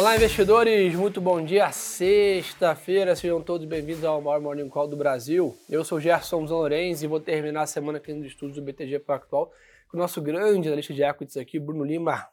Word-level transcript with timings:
Olá, 0.00 0.16
investidores! 0.16 0.94
Muito 0.94 1.20
bom 1.20 1.44
dia, 1.44 1.70
sexta-feira. 1.72 3.14
Sejam 3.14 3.42
todos 3.42 3.66
bem-vindos 3.66 4.02
ao 4.02 4.18
maior 4.22 4.40
Morning 4.40 4.66
Call 4.66 4.88
do 4.88 4.96
Brasil. 4.96 5.54
Eu 5.68 5.84
sou 5.84 6.00
Gerson 6.00 6.40
Lourenço 6.40 7.04
e 7.04 7.06
vou 7.06 7.20
terminar 7.20 7.60
a 7.60 7.66
semana 7.66 7.98
aqui 7.98 8.10
no 8.14 8.24
estúdio 8.24 8.54
do 8.54 8.62
BTG 8.62 9.00
Pactual 9.00 9.52
com 9.90 9.98
o 9.98 10.00
nosso 10.00 10.22
grande 10.22 10.68
analista 10.68 10.94
de 10.94 11.02
equities 11.02 11.36
aqui, 11.36 11.60
Bruno 11.60 11.84
Lima. 11.84 12.26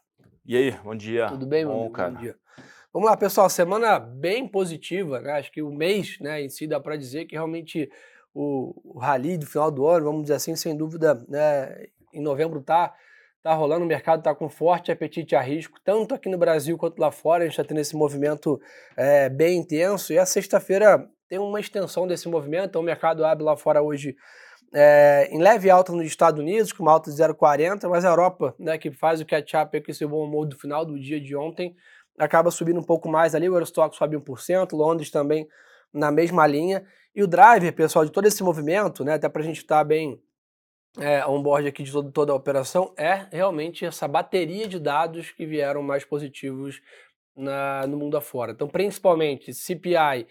E 0.46 0.56
aí, 0.56 0.70
bom 0.82 0.94
dia. 0.94 1.26
Tudo 1.26 1.44
bem, 1.46 1.66
bom, 1.66 1.82
meu 1.82 1.90
cara. 1.90 2.12
Bom 2.12 2.20
dia. 2.20 2.36
Vamos 2.90 3.10
lá, 3.10 3.14
pessoal. 3.18 3.50
Semana 3.50 3.98
bem 3.98 4.48
positiva, 4.48 5.20
né? 5.20 5.32
Acho 5.32 5.52
que 5.52 5.60
o 5.60 5.70
mês 5.70 6.18
né, 6.22 6.40
em 6.40 6.48
si 6.48 6.66
dá 6.66 6.80
para 6.80 6.96
dizer 6.96 7.26
que 7.26 7.34
realmente 7.34 7.92
o, 8.32 8.80
o 8.82 8.98
rally 8.98 9.36
do 9.36 9.44
final 9.44 9.70
do 9.70 9.86
ano, 9.86 10.06
vamos 10.06 10.22
dizer 10.22 10.36
assim, 10.36 10.56
sem 10.56 10.74
dúvida, 10.74 11.22
né, 11.28 11.88
em 12.14 12.22
novembro 12.22 12.62
tá 12.62 12.94
tá 13.42 13.54
rolando, 13.54 13.84
o 13.84 13.88
mercado 13.88 14.20
está 14.20 14.34
com 14.34 14.48
forte 14.48 14.90
apetite 14.90 15.36
a 15.36 15.40
risco, 15.40 15.78
tanto 15.84 16.14
aqui 16.14 16.28
no 16.28 16.38
Brasil 16.38 16.76
quanto 16.76 16.98
lá 16.98 17.10
fora, 17.10 17.44
a 17.44 17.46
gente 17.46 17.52
está 17.52 17.64
tendo 17.64 17.80
esse 17.80 17.96
movimento 17.96 18.60
é, 18.96 19.28
bem 19.28 19.58
intenso, 19.58 20.12
e 20.12 20.18
a 20.18 20.26
sexta-feira 20.26 21.08
tem 21.28 21.38
uma 21.38 21.60
extensão 21.60 22.06
desse 22.06 22.28
movimento, 22.28 22.70
então 22.70 22.82
o 22.82 22.84
mercado 22.84 23.24
abre 23.24 23.44
lá 23.44 23.56
fora 23.56 23.82
hoje 23.82 24.16
é, 24.74 25.28
em 25.30 25.40
leve 25.40 25.70
alta 25.70 25.92
nos 25.92 26.06
Estados 26.06 26.40
Unidos, 26.40 26.72
com 26.72 26.82
uma 26.82 26.92
alta 26.92 27.10
de 27.10 27.16
0,40, 27.16 27.88
mas 27.88 28.04
a 28.04 28.08
Europa, 28.08 28.54
né, 28.58 28.76
que 28.76 28.90
faz 28.90 29.20
o 29.20 29.26
catch-up 29.26 29.80
com 29.80 29.90
esse 29.90 30.06
bom 30.06 30.24
humor 30.24 30.46
do 30.46 30.58
final 30.58 30.84
do 30.84 30.98
dia 30.98 31.20
de 31.20 31.34
ontem, 31.36 31.74
acaba 32.18 32.50
subindo 32.50 32.80
um 32.80 32.84
pouco 32.84 33.08
mais 33.08 33.34
ali, 33.34 33.48
o 33.48 33.54
Eurostock 33.54 33.96
sobe 33.96 34.16
1%, 34.16 34.72
Londres 34.72 35.10
também 35.10 35.46
na 35.92 36.10
mesma 36.10 36.46
linha, 36.46 36.84
e 37.14 37.22
o 37.22 37.26
driver, 37.26 37.72
pessoal, 37.72 38.04
de 38.04 38.12
todo 38.12 38.26
esse 38.26 38.42
movimento, 38.42 39.04
né, 39.04 39.14
até 39.14 39.28
para 39.28 39.42
a 39.42 39.44
gente 39.44 39.58
estar 39.58 39.78
tá 39.78 39.84
bem 39.84 40.20
é, 41.00 41.26
on-board 41.26 41.68
aqui 41.68 41.82
de 41.82 41.92
todo, 41.92 42.10
toda 42.10 42.32
a 42.32 42.36
operação 42.36 42.92
é 42.96 43.26
realmente 43.30 43.84
essa 43.84 44.08
bateria 44.08 44.66
de 44.66 44.78
dados 44.78 45.30
que 45.30 45.46
vieram 45.46 45.82
mais 45.82 46.04
positivos 46.04 46.80
na, 47.36 47.86
no 47.86 47.96
mundo 47.96 48.16
afora. 48.16 48.52
Então, 48.52 48.68
principalmente 48.68 49.54
CPI 49.54 50.26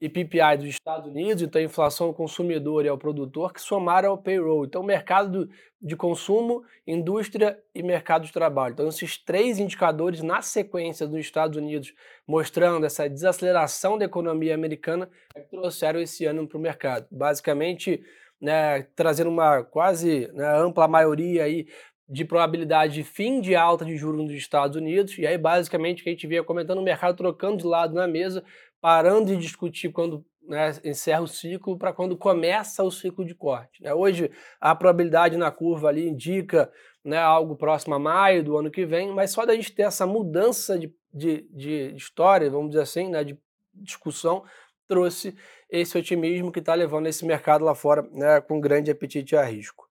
e 0.00 0.08
PPI 0.08 0.56
dos 0.58 0.68
Estados 0.68 1.06
Unidos, 1.06 1.42
então 1.42 1.60
inflação 1.60 2.06
ao 2.06 2.14
consumidor 2.14 2.84
e 2.84 2.88
ao 2.88 2.96
produtor, 2.96 3.52
que 3.52 3.60
somaram 3.60 4.10
ao 4.10 4.18
payroll. 4.18 4.64
Então, 4.64 4.82
mercado 4.82 5.48
de 5.80 5.94
consumo, 5.94 6.62
indústria 6.86 7.58
e 7.74 7.82
mercado 7.82 8.24
de 8.24 8.32
trabalho. 8.32 8.72
Então, 8.72 8.88
esses 8.88 9.18
três 9.18 9.58
indicadores 9.58 10.22
na 10.22 10.40
sequência 10.40 11.06
dos 11.06 11.18
Estados 11.18 11.56
Unidos, 11.56 11.92
mostrando 12.26 12.86
essa 12.86 13.08
desaceleração 13.08 13.98
da 13.98 14.06
economia 14.06 14.54
americana, 14.54 15.10
é 15.34 15.40
que 15.40 15.50
trouxeram 15.50 16.00
esse 16.00 16.24
ano 16.24 16.46
para 16.48 16.56
o 16.56 16.60
mercado. 16.60 17.06
Basicamente, 17.10 18.02
né, 18.40 18.82
trazendo 18.96 19.30
uma 19.30 19.62
quase 19.62 20.30
né, 20.32 20.46
ampla 20.58 20.88
maioria 20.88 21.44
aí 21.44 21.66
de 22.08 22.24
probabilidade 22.24 22.94
de 22.94 23.04
fim 23.04 23.40
de 23.40 23.54
alta 23.54 23.84
de 23.84 23.96
juros 23.96 24.24
nos 24.24 24.32
Estados 24.32 24.76
Unidos, 24.76 25.16
e 25.16 25.26
aí 25.26 25.38
basicamente 25.38 26.00
o 26.00 26.02
que 26.02 26.10
a 26.10 26.12
gente 26.12 26.26
via 26.26 26.42
comentando 26.42 26.78
o 26.78 26.82
mercado 26.82 27.16
trocando 27.16 27.58
de 27.58 27.66
lado 27.66 27.94
na 27.94 28.08
mesa, 28.08 28.42
parando 28.80 29.26
de 29.26 29.36
discutir 29.36 29.90
quando 29.90 30.24
né, 30.42 30.72
encerra 30.84 31.22
o 31.22 31.28
ciclo 31.28 31.78
para 31.78 31.92
quando 31.92 32.16
começa 32.16 32.82
o 32.82 32.90
ciclo 32.90 33.24
de 33.24 33.34
corte. 33.34 33.82
Né? 33.82 33.94
Hoje 33.94 34.30
a 34.60 34.74
probabilidade 34.74 35.36
na 35.36 35.52
curva 35.52 35.88
ali 35.88 36.08
indica 36.08 36.70
né, 37.04 37.18
algo 37.18 37.54
próximo 37.54 37.94
a 37.94 37.98
maio 37.98 38.42
do 38.42 38.56
ano 38.56 38.70
que 38.70 38.84
vem, 38.84 39.12
mas 39.12 39.30
só 39.30 39.46
da 39.46 39.54
gente 39.54 39.72
ter 39.72 39.82
essa 39.82 40.04
mudança 40.06 40.76
de, 40.76 40.92
de, 41.14 41.46
de 41.52 41.94
história, 41.94 42.50
vamos 42.50 42.70
dizer 42.70 42.82
assim, 42.82 43.08
né, 43.08 43.22
de 43.22 43.38
discussão, 43.72 44.42
trouxe 44.88 45.36
esse 45.70 45.96
otimismo 45.96 46.50
que 46.50 46.58
está 46.58 46.74
levando 46.74 47.06
esse 47.06 47.24
mercado 47.24 47.64
lá 47.64 47.74
fora 47.74 48.02
né, 48.12 48.40
com 48.40 48.60
grande 48.60 48.90
apetite 48.90 49.36
a 49.36 49.44
risco. 49.44 49.88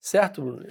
Certo, 0.00 0.42
Bruno? 0.42 0.64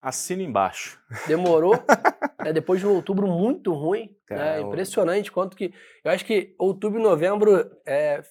Assina 0.00 0.42
embaixo. 0.42 1.00
Demorou. 1.26 1.74
é, 2.44 2.52
depois 2.52 2.80
de 2.80 2.86
um 2.86 2.94
outubro 2.94 3.26
muito 3.26 3.72
ruim. 3.72 4.14
É, 4.28 4.36
né, 4.36 4.60
impressionante 4.60 5.32
quanto 5.32 5.56
que. 5.56 5.72
Eu 6.02 6.10
acho 6.10 6.24
que 6.24 6.54
outubro 6.58 6.98
e 6.98 7.02
novembro 7.02 7.70
é, 7.86 8.22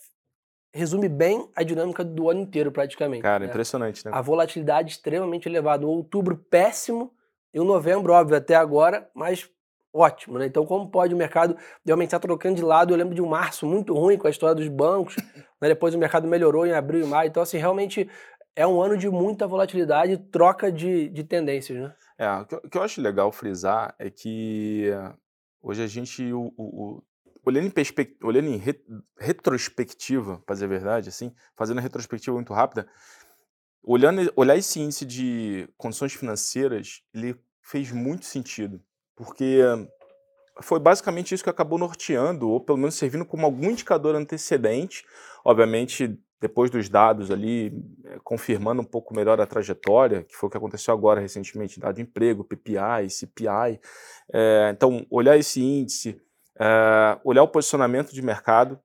resume 0.74 1.08
bem 1.08 1.50
a 1.56 1.64
dinâmica 1.64 2.04
do 2.04 2.30
ano 2.30 2.42
inteiro, 2.42 2.72
praticamente. 2.72 3.22
Cara, 3.22 3.46
né? 3.46 3.50
impressionante, 3.50 4.06
né? 4.06 4.12
A 4.14 4.22
volatilidade 4.22 4.92
extremamente 4.92 5.48
elevada. 5.48 5.86
Um 5.86 5.90
outubro 5.90 6.36
péssimo 6.38 7.12
e 7.54 7.60
um 7.60 7.66
novembro, 7.66 8.14
óbvio, 8.14 8.38
até 8.38 8.56
agora, 8.56 9.10
mas 9.14 9.50
ótimo, 9.94 10.40
né? 10.40 10.48
Então, 10.48 10.66
como 10.66 10.90
pode 10.90 11.14
o 11.14 11.18
mercado 11.18 11.56
realmente 11.86 12.08
estar 12.08 12.20
trocando 12.20 12.56
de 12.56 12.64
lado? 12.64 12.92
Eu 12.92 12.98
lembro 12.98 13.14
de 13.14 13.22
um 13.22 13.28
março 13.28 13.66
muito 13.66 13.94
ruim 13.94 14.18
com 14.18 14.28
a 14.28 14.32
história 14.32 14.56
dos 14.56 14.68
bancos, 14.68 15.16
né? 15.62 15.70
depois 15.70 15.94
o 15.94 16.00
mercado 16.00 16.28
melhorou 16.28 16.66
em 16.66 16.74
abril 16.74 17.02
e 17.02 17.06
maio. 17.06 17.28
Então, 17.30 17.44
assim, 17.44 17.58
realmente 17.58 18.10
é 18.56 18.66
um 18.66 18.82
ano 18.82 18.98
de 18.98 19.10
muita 19.10 19.48
volatilidade 19.48 20.14
e 20.14 20.18
troca 20.18 20.72
de, 20.72 21.10
de 21.10 21.24
tendências, 21.24 21.80
né? 21.80 21.96
É, 22.18 22.30
o 22.30 22.46
que, 22.46 22.78
eu 22.78 22.84
acho 22.84 23.02
legal 23.02 23.32
frisar 23.32 23.96
é 23.98 24.10
que 24.10 24.92
hoje 25.62 25.84
a 25.84 25.88
gente, 25.88 26.32
o, 26.32 26.54
o, 26.58 27.04
olhando 27.46 27.68
em, 27.68 27.74
olhando 28.24 28.48
em 28.48 28.58
re, 28.58 28.80
retrospectiva, 29.20 30.40
para 30.46 30.54
dizer 30.54 30.66
a 30.66 30.70
verdade, 30.70 31.10
assim, 31.10 31.34
fazendo 31.56 31.80
a 31.80 31.82
retrospectiva 31.82 32.36
muito 32.36 32.54
rápida, 32.54 32.88
olhando, 33.84 34.32
olhar 34.36 34.56
esse 34.56 34.80
índice 34.80 35.06
de 35.06 35.68
condições 35.76 36.14
financeiras, 36.14 37.02
ele 37.14 37.36
fez 37.62 37.92
muito 37.92 38.26
sentido 38.26 38.80
porque 39.16 39.62
foi 40.62 40.80
basicamente 40.80 41.34
isso 41.34 41.44
que 41.44 41.50
acabou 41.50 41.80
norteando, 41.80 42.50
ou 42.50 42.60
pelo 42.60 42.78
menos 42.78 42.96
servindo 42.96 43.26
como 43.26 43.46
algum 43.46 43.72
indicador 43.72 44.16
antecedente, 44.16 45.04
obviamente 45.44 46.20
depois 46.40 46.70
dos 46.70 46.90
dados 46.90 47.32
ali, 47.32 47.74
eh, 48.04 48.20
confirmando 48.22 48.82
um 48.82 48.86
pouco 48.86 49.16
melhor 49.16 49.40
a 49.40 49.46
trajetória, 49.46 50.24
que 50.24 50.36
foi 50.36 50.48
o 50.48 50.52
que 50.52 50.58
aconteceu 50.58 50.94
agora 50.94 51.22
recentemente, 51.22 51.80
dado 51.80 51.96
de 51.96 52.02
emprego, 52.02 52.44
PPI, 52.44 53.10
CPI. 53.10 53.80
É, 54.34 54.70
então, 54.74 55.08
olhar 55.10 55.38
esse 55.38 55.62
índice, 55.62 56.22
é, 56.60 57.18
olhar 57.24 57.44
o 57.44 57.48
posicionamento 57.48 58.12
de 58.12 58.22
mercado, 58.22 58.78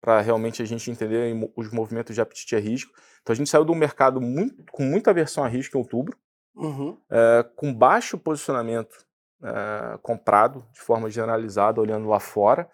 para 0.00 0.20
realmente 0.20 0.60
a 0.60 0.66
gente 0.66 0.90
entender 0.90 1.32
os 1.56 1.70
movimentos 1.70 2.16
de 2.16 2.20
apetite 2.20 2.56
a 2.56 2.58
risco. 2.58 2.92
Então, 3.22 3.32
a 3.32 3.36
gente 3.36 3.48
saiu 3.48 3.64
de 3.64 3.70
um 3.70 3.76
mercado 3.76 4.20
muito, 4.20 4.64
com 4.72 4.82
muita 4.82 5.10
aversão 5.10 5.44
a 5.44 5.48
risco 5.48 5.78
em 5.78 5.80
outubro, 5.80 6.18
uhum. 6.56 6.98
é, 7.08 7.48
com 7.54 7.72
baixo 7.72 8.18
posicionamento 8.18 9.06
é, 9.42 9.98
comprado 10.02 10.66
de 10.72 10.80
forma 10.80 11.10
generalizada, 11.10 11.80
olhando 11.80 12.08
lá 12.08 12.20
fora, 12.20 12.68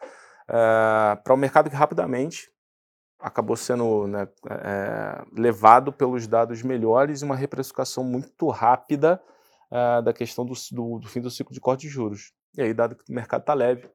é, 0.48 1.16
para 1.16 1.32
o 1.32 1.36
um 1.36 1.38
mercado 1.40 1.70
que 1.70 1.76
rapidamente 1.76 2.50
acabou 3.18 3.56
sendo 3.56 4.06
né, 4.06 4.28
é, 4.48 5.22
levado 5.38 5.92
pelos 5.92 6.26
dados 6.26 6.62
melhores 6.62 7.20
e 7.20 7.24
uma 7.24 7.36
reprecificação 7.36 8.02
muito 8.02 8.48
rápida 8.48 9.20
da 10.04 10.12
questão 10.12 10.44
do, 10.44 10.52
do, 10.72 10.98
do, 10.98 11.08
fim 11.08 11.20
do 11.20 11.30
ciclo 11.30 11.54
de 11.54 11.60
corte 11.60 11.82
de 11.82 11.88
juros. 11.88 12.32
E 12.56 12.60
aí, 12.62 12.74
dado 12.74 12.96
que 12.96 13.08
o 13.08 13.14
mercado 13.14 13.42
está 13.42 13.54
leve, 13.54 13.88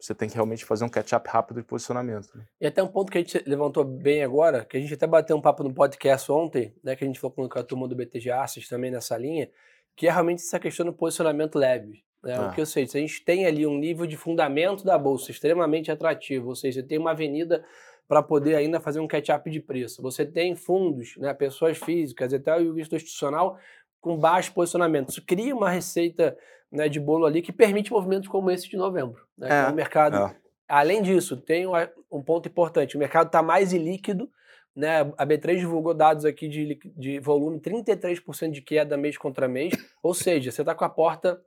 você 0.00 0.14
tem 0.14 0.28
que 0.28 0.34
realmente 0.34 0.64
fazer 0.64 0.84
um 0.84 0.88
catch-up 0.88 1.28
rápido 1.28 1.60
de 1.60 1.66
posicionamento. 1.66 2.28
Né? 2.34 2.46
E 2.60 2.66
até 2.66 2.82
um 2.82 2.88
ponto 2.88 3.10
que 3.10 3.18
a 3.18 3.20
gente 3.20 3.42
levantou 3.46 3.84
bem 3.84 4.22
agora, 4.22 4.64
que 4.64 4.76
a 4.76 4.80
gente 4.80 4.94
até 4.94 5.06
bateu 5.06 5.36
um 5.36 5.40
papo 5.40 5.64
no 5.64 5.74
podcast 5.74 6.30
ontem, 6.30 6.74
né, 6.84 6.94
que 6.94 7.04
a 7.04 7.06
gente 7.06 7.18
falou 7.18 7.48
com 7.48 7.58
a 7.58 7.62
turma 7.64 7.88
do 7.88 7.96
BTG 7.96 8.30
Assets 8.30 8.68
também 8.68 8.90
nessa 8.90 9.16
linha, 9.18 9.50
que 9.96 10.06
é 10.06 10.12
realmente 10.12 10.42
essa 10.42 10.60
questão 10.60 10.86
do 10.86 10.92
posicionamento 10.92 11.58
leve. 11.58 12.04
É, 12.24 12.34
ah. 12.34 12.48
O 12.48 12.54
que 12.54 12.60
eu 12.60 12.66
sei, 12.66 12.86
se 12.86 12.96
a 12.96 13.00
gente 13.00 13.24
tem 13.24 13.46
ali 13.46 13.66
um 13.66 13.78
nível 13.78 14.06
de 14.06 14.16
fundamento 14.16 14.84
da 14.84 14.98
bolsa 14.98 15.30
extremamente 15.30 15.90
atrativo, 15.90 16.48
ou 16.48 16.54
seja, 16.56 16.80
você 16.80 16.86
tem 16.86 16.98
uma 16.98 17.12
avenida 17.12 17.64
para 18.08 18.22
poder 18.22 18.54
ainda 18.54 18.80
fazer 18.80 19.00
um 19.00 19.06
catch-up 19.06 19.48
de 19.50 19.60
preço. 19.60 20.00
Você 20.02 20.24
tem 20.24 20.56
fundos, 20.56 21.14
né, 21.18 21.32
pessoas 21.34 21.76
físicas, 21.78 22.32
até 22.32 22.56
o 22.56 22.78
institucional 22.78 23.58
com 24.00 24.16
baixo 24.16 24.52
posicionamento. 24.52 25.10
Isso 25.10 25.24
cria 25.24 25.54
uma 25.54 25.68
receita 25.68 26.36
né, 26.72 26.88
de 26.88 26.98
bolo 26.98 27.26
ali 27.26 27.42
que 27.42 27.52
permite 27.52 27.92
movimentos 27.92 28.28
como 28.28 28.50
esse 28.50 28.68
de 28.68 28.76
novembro. 28.76 29.22
Né? 29.36 29.48
É. 29.48 29.60
Então, 29.60 29.72
o 29.72 29.76
mercado, 29.76 30.16
é. 30.16 30.36
além 30.66 31.02
disso, 31.02 31.36
tem 31.36 31.66
um 32.10 32.22
ponto 32.22 32.48
importante: 32.48 32.96
o 32.96 32.98
mercado 32.98 33.26
está 33.26 33.42
mais 33.42 33.72
ilíquido. 33.72 34.30
Né? 34.74 35.00
A 35.18 35.26
B3 35.26 35.58
divulgou 35.58 35.92
dados 35.92 36.24
aqui 36.24 36.46
de, 36.46 36.78
de 36.96 37.18
volume, 37.18 37.58
33% 37.60 38.50
de 38.52 38.62
queda 38.62 38.96
mês 38.96 39.18
contra 39.18 39.48
mês, 39.48 39.74
ou 40.00 40.14
seja, 40.14 40.52
você 40.52 40.62
está 40.62 40.72
com 40.72 40.84
a 40.84 40.88
porta 40.88 41.40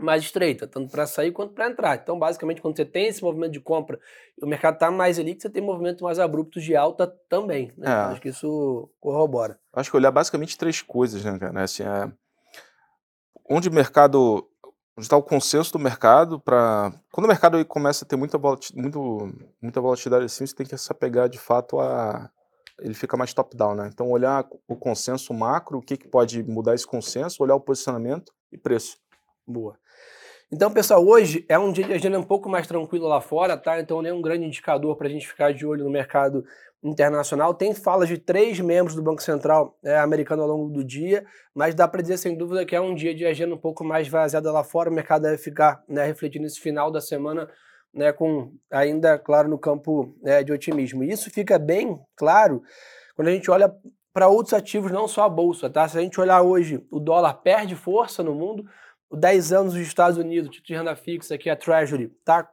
mais 0.00 0.22
estreita, 0.22 0.66
tanto 0.66 0.90
para 0.90 1.06
sair 1.06 1.32
quanto 1.32 1.54
para 1.54 1.68
entrar. 1.68 1.96
Então, 1.96 2.18
basicamente, 2.18 2.60
quando 2.60 2.76
você 2.76 2.84
tem 2.84 3.06
esse 3.06 3.22
movimento 3.22 3.52
de 3.52 3.60
compra 3.60 3.98
e 4.40 4.44
o 4.44 4.48
mercado 4.48 4.74
está 4.74 4.90
mais 4.90 5.18
ali, 5.18 5.36
você 5.38 5.50
tem 5.50 5.62
movimentos 5.62 6.02
mais 6.02 6.18
abruptos 6.18 6.64
de 6.64 6.74
alta 6.74 7.06
também. 7.28 7.72
Né? 7.76 7.90
É. 7.90 7.92
Acho 7.92 8.20
que 8.20 8.28
isso 8.28 8.90
corrobora. 8.98 9.58
Acho 9.72 9.90
que 9.90 9.96
olhar 9.96 10.10
basicamente 10.10 10.56
três 10.56 10.82
coisas, 10.82 11.24
né, 11.24 11.38
cara? 11.38 11.62
Assim, 11.62 11.82
é... 11.82 12.10
Onde 13.48 13.68
o 13.68 13.72
mercado. 13.72 14.46
Onde 14.96 15.06
está 15.06 15.16
o 15.16 15.22
consenso 15.22 15.72
do 15.72 15.78
mercado 15.78 16.38
para. 16.38 16.92
Quando 17.12 17.24
o 17.24 17.28
mercado 17.28 17.64
começa 17.64 18.04
a 18.04 18.08
ter 18.08 18.16
muita, 18.16 18.38
volatilidade, 18.38 18.80
muito, 18.80 19.50
muita 19.60 19.80
volatilidade 19.80 20.24
assim, 20.24 20.46
você 20.46 20.54
tem 20.54 20.66
que 20.66 20.76
se 20.76 20.92
apegar 20.92 21.28
de 21.28 21.38
fato 21.38 21.80
a. 21.80 22.30
Ele 22.80 22.94
fica 22.94 23.16
mais 23.16 23.34
top-down, 23.34 23.74
né? 23.74 23.90
Então, 23.92 24.08
olhar 24.10 24.46
o 24.66 24.74
consenso 24.74 25.34
macro, 25.34 25.78
o 25.78 25.82
que, 25.82 25.98
que 25.98 26.08
pode 26.08 26.42
mudar 26.42 26.74
esse 26.74 26.86
consenso, 26.86 27.42
olhar 27.42 27.54
o 27.54 27.60
posicionamento 27.60 28.32
e 28.50 28.56
preço. 28.56 28.96
Boa. 29.50 29.76
Então, 30.52 30.70
pessoal, 30.70 31.04
hoje 31.04 31.44
é 31.48 31.58
um 31.58 31.72
dia 31.72 31.84
de 31.84 31.92
agenda 31.92 32.18
um 32.18 32.24
pouco 32.24 32.48
mais 32.48 32.66
tranquilo 32.66 33.06
lá 33.06 33.20
fora, 33.20 33.56
tá? 33.56 33.80
Então, 33.80 34.00
nem 34.02 34.12
um 34.12 34.22
grande 34.22 34.44
indicador 34.44 34.96
para 34.96 35.06
a 35.06 35.10
gente 35.10 35.26
ficar 35.26 35.52
de 35.52 35.66
olho 35.66 35.84
no 35.84 35.90
mercado 35.90 36.44
internacional. 36.82 37.52
Tem 37.52 37.74
falas 37.74 38.08
de 38.08 38.16
três 38.16 38.58
membros 38.58 38.94
do 38.94 39.02
Banco 39.02 39.22
Central 39.22 39.76
é, 39.84 39.98
americano 39.98 40.42
ao 40.42 40.48
longo 40.48 40.70
do 40.70 40.82
dia, 40.84 41.24
mas 41.54 41.74
dá 41.74 41.86
para 41.86 42.00
dizer 42.00 42.16
sem 42.16 42.36
dúvida 42.36 42.64
que 42.64 42.74
é 42.74 42.80
um 42.80 42.94
dia 42.94 43.14
de 43.14 43.26
agenda 43.26 43.54
um 43.54 43.58
pouco 43.58 43.84
mais 43.84 44.08
vaziada 44.08 44.50
lá 44.50 44.64
fora. 44.64 44.90
O 44.90 44.94
mercado 44.94 45.22
deve 45.22 45.38
ficar 45.38 45.82
né, 45.88 46.04
refletindo 46.04 46.46
esse 46.46 46.60
final 46.60 46.90
da 46.90 47.00
semana 47.00 47.48
né, 47.92 48.12
com 48.12 48.52
ainda, 48.70 49.18
claro, 49.18 49.48
no 49.48 49.58
campo 49.58 50.16
né, 50.22 50.42
de 50.42 50.52
otimismo. 50.52 51.04
E 51.04 51.10
isso 51.10 51.30
fica 51.30 51.58
bem 51.58 51.98
claro 52.16 52.62
quando 53.14 53.28
a 53.28 53.32
gente 53.32 53.50
olha 53.50 53.72
para 54.12 54.28
outros 54.28 54.54
ativos, 54.54 54.90
não 54.90 55.06
só 55.06 55.24
a 55.24 55.28
bolsa. 55.28 55.70
Tá? 55.70 55.86
Se 55.86 55.98
a 55.98 56.00
gente 56.00 56.20
olhar 56.20 56.42
hoje, 56.42 56.84
o 56.90 56.98
dólar 56.98 57.34
perde 57.34 57.76
força 57.76 58.22
no 58.22 58.34
mundo, 58.34 58.64
o 59.10 59.16
10 59.16 59.52
anos 59.52 59.74
dos 59.74 59.82
Estados 59.82 60.16
Unidos, 60.16 60.48
título 60.48 60.66
de 60.66 60.74
renda 60.74 60.96
fixa 60.96 61.34
aqui, 61.34 61.50
a 61.50 61.56
Treasury, 61.56 62.04
está 62.20 62.48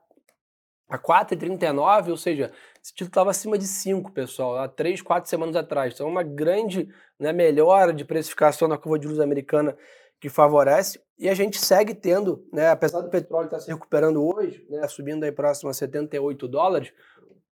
a 0.89 0.97
4,39, 0.97 2.09
ou 2.09 2.17
seja, 2.17 2.51
esse 2.81 2.93
título 2.93 3.09
estava 3.09 3.29
acima 3.29 3.57
de 3.57 3.67
5, 3.67 4.11
pessoal, 4.11 4.57
há 4.57 4.67
3, 4.67 5.01
4 5.01 5.29
semanas 5.29 5.55
atrás. 5.55 5.93
Então, 5.93 6.07
é 6.07 6.09
uma 6.09 6.23
grande 6.23 6.89
né, 7.19 7.31
melhora 7.31 7.93
de 7.93 8.03
precificação 8.03 8.67
na 8.67 8.77
curva 8.77 8.97
de 8.97 9.03
juros 9.03 9.19
americana 9.19 9.77
que 10.19 10.29
favorece. 10.29 10.99
E 11.19 11.29
a 11.29 11.35
gente 11.35 11.59
segue 11.59 11.93
tendo, 11.93 12.47
né, 12.51 12.69
apesar 12.69 13.01
do 13.01 13.09
petróleo 13.09 13.45
estar 13.45 13.57
tá 13.57 13.63
se 13.63 13.69
recuperando 13.69 14.25
hoje, 14.25 14.65
né, 14.69 14.87
subindo 14.87 15.23
aí 15.23 15.31
próximo 15.31 15.69
a 15.69 15.73
78 15.73 16.47
dólares, 16.47 16.93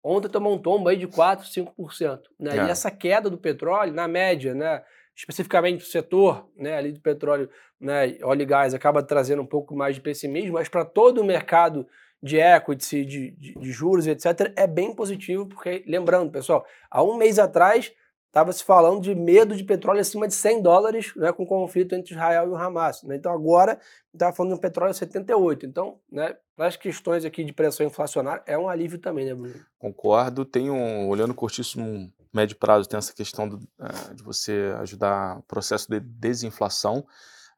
ontem 0.04 0.28
tomou 0.28 0.56
um 0.56 0.62
tombo 0.62 0.90
aí 0.90 0.98
de 0.98 1.07
4, 1.07 1.46
5%. 1.46 2.22
Né? 2.40 2.57
É. 2.57 2.66
E 2.66 2.69
essa 2.69 2.90
queda 2.90 3.30
do 3.30 3.38
petróleo, 3.38 3.94
na 3.94 4.07
média, 4.07 4.56
né, 4.56 4.84
especificamente 5.19 5.83
o 5.83 5.88
setor 5.88 6.50
né, 6.56 6.77
ali 6.77 6.94
do 6.94 7.01
petróleo, 7.01 7.50
né, 7.77 8.18
óleo 8.24 8.42
e 8.42 8.45
gás, 8.45 8.74
acaba 8.74 9.04
trazendo 9.04 9.42
um 9.42 9.45
pouco 9.45 9.75
mais 9.75 9.95
de 9.95 10.01
pessimismo, 10.01 10.54
mas 10.54 10.69
para 10.69 10.86
todo 10.86 11.19
o 11.19 11.25
mercado 11.25 11.86
de 12.24 12.38
equity, 12.38 13.04
de, 13.04 13.31
de, 13.31 13.54
de, 13.56 13.71
juros, 13.71 14.07
etc., 14.07 14.54
é 14.56 14.66
bem 14.66 14.95
positivo, 14.95 15.45
porque, 15.45 15.83
lembrando, 15.86 16.31
pessoal, 16.31 16.66
há 16.89 17.04
um 17.04 17.18
mês 17.18 17.38
atrás 17.38 17.92
estava 18.27 18.54
se 18.54 18.63
falando 18.63 19.01
de 19.01 19.13
medo 19.13 19.56
de 19.57 19.63
petróleo 19.63 20.00
acima 20.00 20.25
de 20.25 20.36
100 20.36 20.62
dólares 20.62 21.13
né, 21.16 21.33
com 21.33 21.44
o 21.44 21.48
conflito 21.48 21.95
entre 21.95 22.13
Israel 22.13 22.45
e 22.45 22.50
o 22.50 22.56
Hamas. 22.56 23.04
Né? 23.04 23.15
Então 23.15 23.33
agora 23.33 23.80
estava 24.13 24.33
falando 24.33 24.54
de 24.54 24.57
um 24.57 24.62
petróleo 24.62 24.92
a 24.92 24.94
78. 24.94 25.65
Então, 25.65 26.00
né, 26.12 26.38
as 26.57 26.77
questões 26.77 27.25
aqui 27.25 27.44
de 27.44 27.51
pressão 27.51 27.86
inflacionária, 27.86 28.44
é 28.45 28.57
um 28.57 28.69
alívio 28.69 29.00
também, 29.00 29.25
né, 29.25 29.33
Bruno? 29.33 29.56
Concordo. 29.80 30.45
Tem 30.45 30.69
um, 30.69 31.10
olhando 31.10 31.33
curtíssimo 31.33 32.13
médio 32.33 32.57
prazo, 32.57 32.87
tem 32.87 32.97
essa 32.97 33.13
questão 33.13 33.47
do, 33.47 33.55
uh, 33.57 34.15
de 34.15 34.23
você 34.23 34.73
ajudar 34.79 35.39
o 35.39 35.43
processo 35.43 35.89
de 35.89 35.99
desinflação. 35.99 37.05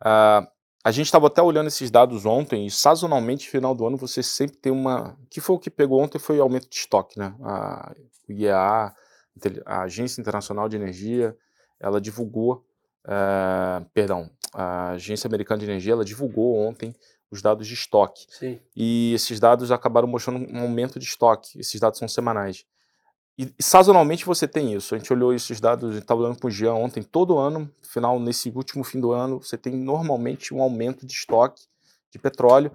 Uh, 0.02 0.48
a 0.84 0.92
gente 0.92 1.06
estava 1.06 1.28
até 1.28 1.42
olhando 1.42 1.68
esses 1.68 1.92
dados 1.92 2.26
ontem 2.26 2.66
e 2.66 2.72
sazonalmente, 2.72 3.50
final 3.50 3.76
do 3.76 3.86
ano, 3.86 3.98
você 3.98 4.24
sempre 4.24 4.58
tem 4.58 4.72
uma. 4.72 5.18
que 5.30 5.40
foi 5.40 5.56
o 5.56 5.60
que 5.60 5.70
pegou 5.70 6.02
ontem 6.02 6.18
foi 6.18 6.40
o 6.40 6.42
aumento 6.42 6.68
de 6.68 6.76
estoque, 6.76 7.20
né? 7.20 7.36
A, 7.44 7.94
IEA, 8.28 8.94
a 9.66 9.82
Agência 9.84 10.20
Internacional 10.20 10.68
de 10.68 10.78
Energia, 10.78 11.36
ela 11.80 12.02
divulgou, 12.02 12.66
uh, 13.06 13.86
perdão, 13.94 14.30
a 14.54 14.92
Agência 14.92 15.28
Americana 15.28 15.60
de 15.60 15.66
Energia, 15.66 15.94
ela 15.94 16.06
divulgou 16.06 16.58
ontem 16.58 16.96
os 17.30 17.42
dados 17.42 17.68
de 17.68 17.74
estoque. 17.74 18.26
Sim. 18.30 18.60
E 18.76 19.14
esses 19.14 19.40
dados 19.40 19.72
acabaram 19.72 20.08
mostrando 20.08 20.52
um 20.52 20.62
aumento 20.62 21.00
de 21.00 21.06
estoque. 21.06 21.60
Esses 21.60 21.80
dados 21.80 21.98
são 21.98 22.08
semanais. 22.08 22.66
E, 23.38 23.54
e 23.58 23.64
sazonalmente 23.64 24.26
você 24.26 24.48
tem 24.48 24.74
isso. 24.74 24.94
A 24.94 24.98
gente 24.98 25.12
olhou 25.12 25.34
esses 25.34 25.60
dados, 25.60 25.96
estava 25.96 26.22
olhando 26.22 26.40
com 26.40 26.48
o 26.48 26.52
Jean 26.52 26.74
ontem, 26.74 27.02
todo 27.02 27.38
ano, 27.38 27.70
final, 27.82 28.20
nesse 28.20 28.50
último 28.50 28.84
fim 28.84 29.00
do 29.00 29.12
ano, 29.12 29.42
você 29.42 29.58
tem 29.58 29.74
normalmente 29.74 30.54
um 30.54 30.62
aumento 30.62 31.06
de 31.06 31.14
estoque 31.14 31.64
de 32.12 32.20
petróleo, 32.20 32.72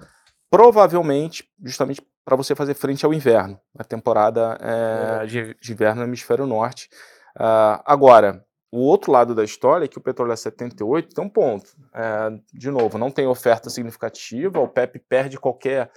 provavelmente 0.50 1.49
justamente 1.62 2.00
para 2.25 2.37
você 2.37 2.55
fazer 2.56 2.75
frente 2.75 3.06
ao 3.06 3.14
inverno, 3.14 3.61
a 3.79 3.85
temporada 3.85 4.58
é, 4.61 5.26
de, 5.26 5.55
de, 5.55 5.73
inverno 5.73 6.00
no 6.00 6.08
hemisfério 6.08 6.44
norte. 6.44 6.88
Uh, 7.37 7.79
agora, 7.85 8.44
o 8.73 8.81
outro 8.81 9.12
lado 9.12 9.35
da 9.35 9.44
história 9.44 9.85
é 9.85 9.88
que 9.88 9.99
o 9.99 10.00
petróleo 10.00 10.32
é 10.32 10.37
78 10.37 11.14
tem 11.14 11.25
um 11.25 11.29
ponto. 11.29 11.70
É, 11.94 12.31
de 12.53 12.70
novo, 12.70 12.99
não 12.99 13.11
tem 13.11 13.26
oferta 13.26 13.70
significativa, 13.70 14.58
o 14.58 14.69
PEP 14.69 14.99
perde 15.08 15.38
qualquer 15.38 15.91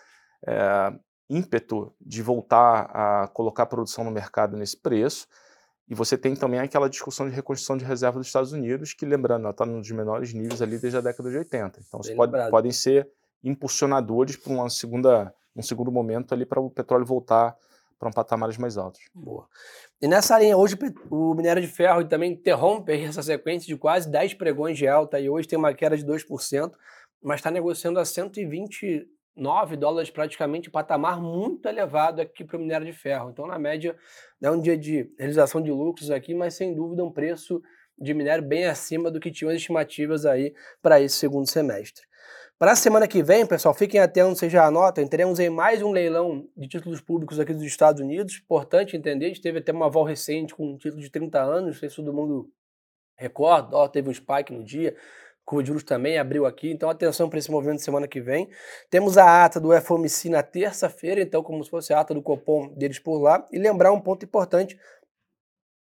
é, 0.48 0.94
ímpeto 1.30 1.94
de 2.02 2.22
voltar 2.22 2.90
a 2.94 3.28
colocar 3.28 3.64
a 3.64 3.68
produção 3.68 4.04
no 4.04 4.12
mercado 4.12 4.58
nesse 4.58 4.76
preço. 4.76 5.28
E 5.88 5.96
você 5.96 6.18
tem 6.18 6.36
também 6.36 6.60
aquela 6.60 6.90
discussão 6.90 7.28
de 7.28 7.36
reconstrução 7.36 7.78
de 7.78 7.86
reserva 7.86 8.20
dos 8.20 8.28
Estados 8.28 8.52
Unidos, 8.52 8.94
que, 8.94 9.06
lembrando, 9.06 9.50
está 9.50 9.66
nos 9.66 9.90
menores 9.90 10.34
níveis 10.34 10.62
ali 10.62 10.78
desde 10.78 10.98
a 10.98 11.02
década 11.02 11.30
de 11.30 11.38
80. 11.38 11.80
Então, 11.88 12.00
pode, 12.16 12.50
podem 12.50 12.72
ser 12.72 13.10
impulsionadores 13.44 14.36
para 14.36 14.54
uma 14.54 14.70
segunda, 14.70 15.34
um 15.56 15.62
segundo 15.62 15.92
momento 15.92 16.34
ali 16.34 16.46
para 16.46 16.60
o 16.60 16.70
petróleo 16.70 17.06
voltar 17.06 17.56
para 17.98 18.08
um 18.08 18.12
patamares 18.14 18.58
mais 18.58 18.78
altos. 18.78 19.02
Boa. 19.14 19.48
E 20.02 20.08
nessa 20.08 20.40
linha, 20.40 20.56
hoje 20.56 20.78
o 21.10 21.34
minério 21.34 21.62
de 21.62 21.68
ferro 21.68 22.04
também 22.06 22.32
interrompe 22.32 22.94
essa 22.94 23.22
sequência 23.22 23.68
de 23.68 23.76
quase 23.76 24.10
10 24.10 24.36
pregões 24.36 24.78
de 24.78 24.88
alta 24.88 25.20
e 25.20 25.30
hoje 25.30 25.48
tem 25.48 25.60
uma 25.60 25.74
queda 25.74 25.98
de 25.98 26.06
2%, 26.06 26.72
mas 27.22 27.40
está 27.40 27.52
negociando 27.52 28.00
a 28.00 28.06
120 28.06 29.06
9 29.40 29.78
dólares 29.78 30.10
praticamente, 30.10 30.70
patamar 30.70 31.22
muito 31.22 31.68
elevado 31.68 32.22
aqui 32.22 32.44
para 32.44 32.58
o 32.58 32.60
minério 32.60 32.86
de 32.86 32.94
ferro. 32.94 33.30
Então, 33.30 33.48
na 33.48 33.58
média, 33.58 33.96
é 34.42 34.52
um 34.52 34.60
dia 34.60 34.78
de 34.78 35.12
realização 35.18 35.62
de 35.62 35.72
lucros 35.72 36.12
aqui, 36.12 36.34
mas 36.34 36.54
sem 36.54 36.74
dúvida 36.74 37.04
um 37.04 37.12
preço 37.12 37.62
de 37.98 38.14
minério 38.14 38.44
bem 38.44 38.66
acima 38.66 39.12
do 39.12 39.20
que 39.20 39.32
tinham 39.32 39.50
as 39.50 39.58
estimativas 39.58 40.26
aí 40.26 40.54
para 40.82 41.02
esse 41.02 41.16
segundo 41.16 41.50
semestre. 41.50 42.08
Para 42.58 42.74
a 42.74 42.76
semana 42.76 43.08
que 43.08 43.24
vem, 43.24 43.46
pessoal, 43.46 43.74
fiquem 43.74 44.02
atentos, 44.02 44.40
vocês 44.40 44.52
já 44.52 44.66
anotam, 44.66 45.08
teremos 45.08 45.40
aí 45.40 45.50
mais 45.50 45.82
um 45.82 45.92
leilão 45.92 46.46
de 46.58 46.68
títulos 46.68 47.00
públicos 47.00 47.40
aqui 47.40 47.54
dos 47.54 47.64
Estados 47.64 48.02
Unidos. 48.02 48.42
Importante 48.44 48.98
entender, 48.98 49.26
a 49.26 49.28
gente 49.30 49.42
teve 49.42 49.60
até 49.60 49.72
uma 49.72 49.90
vol 49.90 50.04
recente 50.04 50.54
com 50.54 50.74
um 50.74 50.78
título 50.78 51.02
de 51.02 51.10
30 51.10 51.42
anos, 51.42 51.66
não 51.66 51.74
sei 51.74 51.90
se 51.90 51.96
todo 51.96 52.14
mundo 52.14 52.52
recorda, 53.16 53.78
ó, 53.78 53.88
teve 53.88 54.10
um 54.10 54.14
spike 54.14 54.54
no 54.54 54.64
dia 54.64 54.96
curva 55.50 55.64
de 55.64 55.68
juros 55.70 55.84
também 55.84 56.20
abriu 56.20 56.46
aqui, 56.46 56.70
então 56.70 56.92
atenção 56.92 57.28
para 57.28 57.40
esse 57.40 57.50
movimento 57.50 57.82
semana 57.82 58.08
que 58.08 58.22
vem. 58.22 58.48
Temos 58.88 59.18
a 59.18 59.44
ata 59.44 59.60
do 59.60 59.70
FOMC 59.82 60.30
na 60.30 60.44
terça-feira, 60.44 61.22
então 61.22 61.42
como 61.42 61.64
se 61.64 61.72
fosse 61.72 61.92
a 61.92 62.00
ata 62.00 62.14
do 62.14 62.22
Copom 62.22 62.68
deles 62.68 63.00
por 63.00 63.20
lá. 63.20 63.48
E 63.52 63.58
lembrar 63.58 63.92
um 63.92 64.00
ponto 64.00 64.24
importante, 64.24 64.80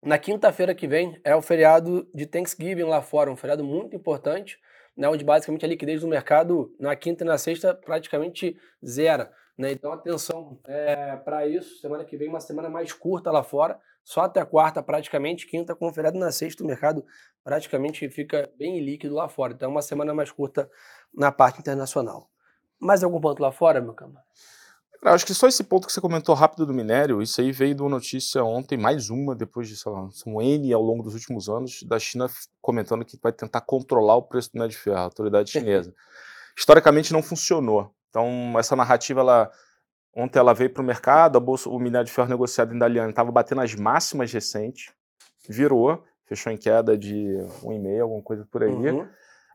na 0.02 0.18
quinta-feira 0.18 0.74
que 0.74 0.88
vem 0.88 1.20
é 1.22 1.36
o 1.36 1.42
feriado 1.42 2.08
de 2.16 2.26
Thanksgiving 2.26 2.84
lá 2.84 3.02
fora, 3.02 3.30
um 3.30 3.36
feriado 3.36 3.62
muito 3.62 3.94
importante, 3.94 4.58
né, 4.98 5.08
onde 5.08 5.24
basicamente 5.24 5.64
a 5.64 5.68
liquidez 5.68 6.02
do 6.02 6.08
mercado 6.08 6.74
na 6.80 6.96
quinta 6.96 7.24
e 7.24 7.28
na 7.28 7.38
sexta 7.38 7.74
praticamente 7.76 8.58
zera. 8.84 9.32
Né? 9.58 9.72
Então 9.72 9.92
atenção 9.94 10.60
é, 10.66 11.16
para 11.18 11.48
isso, 11.48 11.80
semana 11.80 12.04
que 12.04 12.18
vem 12.18 12.28
uma 12.28 12.40
semana 12.40 12.70
mais 12.70 12.92
curta 12.92 13.32
lá 13.32 13.44
fora, 13.44 13.80
só 14.04 14.22
até 14.22 14.44
quarta 14.44 14.82
praticamente, 14.82 15.46
quinta 15.46 15.76
com 15.76 15.94
feriado 15.94 16.18
na 16.18 16.32
sexta 16.32 16.64
o 16.64 16.68
mercado 16.68 17.06
praticamente 17.44 18.10
fica 18.10 18.50
bem 18.58 18.80
líquido 18.80 19.14
lá 19.14 19.30
fora. 19.30 19.54
Então, 19.54 19.68
é 19.68 19.72
uma 19.72 19.82
semana 19.82 20.14
mais 20.14 20.32
curta 20.32 20.70
na 21.14 21.32
parte 21.32 21.60
internacional. 21.60 22.30
Mais 22.80 23.04
algum 23.04 23.20
ponto 23.20 23.42
lá 23.42 23.52
fora, 23.52 23.82
meu 23.82 23.94
camarada? 23.94 24.26
Eu 25.04 25.12
acho 25.12 25.26
que 25.26 25.34
só 25.34 25.48
esse 25.48 25.64
ponto 25.64 25.86
que 25.86 25.94
você 25.94 26.02
comentou 26.02 26.34
rápido 26.34 26.66
do 26.66 26.74
minério, 26.74 27.22
isso 27.22 27.40
aí 27.40 27.52
veio 27.52 27.76
de 27.76 27.82
uma 27.82 27.90
notícia 27.90 28.44
ontem, 28.44 28.78
mais 28.78 29.10
uma, 29.10 29.36
depois 29.36 29.68
de, 29.68 29.78
sei 29.78 29.92
lá, 29.92 30.10
um 30.26 30.42
N 30.42 30.74
ao 30.74 30.82
longo 30.82 31.04
dos 31.04 31.14
últimos 31.14 31.48
anos, 31.48 31.84
da 31.84 32.00
China 32.00 32.28
comentando 32.62 33.06
que 33.06 33.18
vai 33.22 33.32
tentar 33.32 33.62
controlar 33.62 34.16
o 34.16 34.24
preço 34.24 34.50
do 34.50 34.56
minério 34.56 34.72
de 34.72 34.78
ferro, 34.78 34.98
a 34.98 35.02
autoridade 35.02 35.52
chinesa. 35.52 35.94
Historicamente 36.58 37.14
não 37.14 37.22
funcionou. 37.22 37.94
Então, 38.10 38.58
essa 38.58 38.76
narrativa, 38.76 39.22
ela, 39.22 39.52
ontem 40.16 40.40
ela 40.40 40.54
veio 40.54 40.72
para 40.72 40.82
o 40.82 40.86
mercado, 40.86 41.38
a 41.38 41.40
bolsa, 41.40 41.70
o 41.70 41.80
minério 41.80 42.06
de 42.06 42.12
ferro 42.12 42.30
negociado 42.30 42.74
em 42.74 42.80
Dalian 42.80 43.10
estava 43.10 43.32
batendo 43.32 43.62
as 43.62 43.76
máximas 43.76 44.32
recentes, 44.34 44.92
virou, 45.48 46.04
fechou 46.26 46.52
em 46.52 46.58
queda 46.58 46.98
de 46.98 47.38
1,5, 47.64 48.02
alguma 48.02 48.24
coisa 48.24 48.48
por 48.52 48.64
aí. 48.64 48.72
Uhum. 48.72 49.08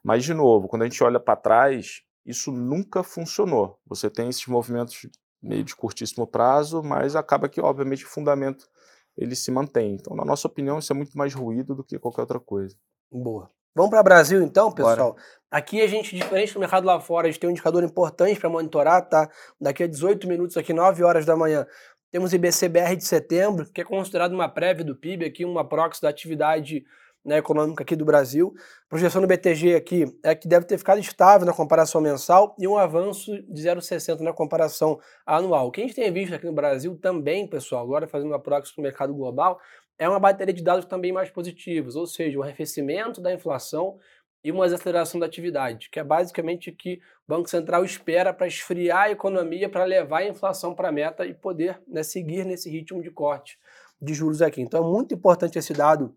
Mas, 0.04 0.24
de 0.24 0.32
novo, 0.32 0.68
quando 0.68 0.82
a 0.82 0.84
gente 0.84 1.02
olha 1.02 1.18
para 1.18 1.36
trás, 1.36 2.02
isso 2.24 2.52
nunca 2.52 3.02
funcionou. 3.02 3.78
Você 3.86 4.08
tem 4.08 4.28
esses 4.28 4.46
movimentos 4.46 5.06
meio 5.42 5.64
de 5.64 5.74
curtíssimo 5.74 6.26
prazo, 6.26 6.82
mas 6.82 7.16
acaba 7.16 7.48
que, 7.48 7.60
obviamente, 7.60 8.04
o 8.04 8.08
fundamento 8.08 8.68
ele 9.16 9.34
se 9.34 9.50
mantém. 9.50 9.94
Então, 9.94 10.16
na 10.16 10.24
nossa 10.24 10.46
opinião, 10.46 10.78
isso 10.78 10.92
é 10.92 10.96
muito 10.96 11.16
mais 11.16 11.34
ruído 11.34 11.74
do 11.74 11.84
que 11.84 11.98
qualquer 11.98 12.22
outra 12.22 12.40
coisa. 12.40 12.76
Boa. 13.10 13.50
Vamos 13.74 13.90
para 13.90 14.00
o 14.00 14.04
Brasil 14.04 14.42
então, 14.42 14.70
pessoal? 14.70 15.12
Bora. 15.12 15.22
Aqui 15.50 15.80
a 15.80 15.86
gente, 15.86 16.14
diferente 16.14 16.52
do 16.52 16.60
mercado 16.60 16.86
lá 16.86 17.00
fora, 17.00 17.26
a 17.26 17.30
gente 17.30 17.40
tem 17.40 17.48
um 17.48 17.52
indicador 17.52 17.82
importante 17.82 18.38
para 18.38 18.50
monitorar, 18.50 19.08
tá? 19.08 19.30
Daqui 19.60 19.82
a 19.82 19.86
18 19.86 20.28
minutos, 20.28 20.56
aqui 20.56 20.72
9 20.72 21.02
horas 21.02 21.24
da 21.24 21.36
manhã, 21.36 21.66
temos 22.10 22.32
o 22.32 22.36
IBCBR 22.36 22.96
de 22.96 23.04
setembro, 23.04 23.70
que 23.72 23.80
é 23.80 23.84
considerado 23.84 24.32
uma 24.32 24.48
prévia 24.48 24.84
do 24.84 24.94
PIB, 24.94 25.24
aqui 25.24 25.44
uma 25.44 25.66
proxy 25.66 26.02
da 26.02 26.10
atividade 26.10 26.84
né, 27.24 27.38
econômica 27.38 27.82
aqui 27.82 27.94
do 27.94 28.04
Brasil. 28.04 28.52
A 28.86 28.88
projeção 28.88 29.20
do 29.20 29.28
BTG 29.28 29.74
aqui 29.74 30.18
é 30.22 30.34
que 30.34 30.48
deve 30.48 30.66
ter 30.66 30.78
ficado 30.78 31.00
estável 31.00 31.46
na 31.46 31.52
comparação 31.52 32.00
mensal 32.00 32.54
e 32.58 32.66
um 32.66 32.76
avanço 32.76 33.30
de 33.42 33.62
0,60 33.62 34.20
na 34.20 34.32
comparação 34.32 34.98
anual. 35.24 35.68
O 35.68 35.70
que 35.70 35.80
a 35.80 35.84
gente 35.84 35.94
tem 35.94 36.12
visto 36.12 36.34
aqui 36.34 36.46
no 36.46 36.52
Brasil 36.52 36.96
também, 37.00 37.46
pessoal, 37.46 37.84
agora 37.84 38.06
fazendo 38.08 38.30
uma 38.30 38.40
proxy 38.40 38.72
no 38.76 38.82
mercado 38.82 39.14
global, 39.14 39.60
é 39.98 40.08
uma 40.08 40.18
bateria 40.18 40.52
de 40.52 40.62
dados 40.62 40.84
também 40.84 41.12
mais 41.12 41.30
positivos, 41.30 41.94
ou 41.94 42.06
seja, 42.06 42.38
o 42.38 42.42
arrefecimento 42.42 43.20
da 43.20 43.32
inflação 43.32 43.98
e 44.44 44.50
uma 44.50 44.64
desaceleração 44.64 45.20
da 45.20 45.26
atividade, 45.26 45.88
que 45.90 46.00
é 46.00 46.04
basicamente 46.04 46.70
o 46.70 46.76
que 46.76 46.94
o 46.94 47.00
Banco 47.28 47.48
Central 47.48 47.84
espera 47.84 48.34
para 48.34 48.46
esfriar 48.46 49.02
a 49.02 49.10
economia, 49.10 49.68
para 49.68 49.84
levar 49.84 50.18
a 50.18 50.28
inflação 50.28 50.74
para 50.74 50.88
a 50.88 50.92
meta 50.92 51.24
e 51.24 51.32
poder 51.32 51.80
né, 51.86 52.02
seguir 52.02 52.44
nesse 52.44 52.68
ritmo 52.68 53.00
de 53.00 53.10
corte 53.10 53.56
de 54.00 54.12
juros 54.12 54.42
aqui. 54.42 54.60
Então 54.60 54.84
é 54.84 54.90
muito 54.92 55.14
importante 55.14 55.58
esse 55.58 55.72
dado, 55.72 56.12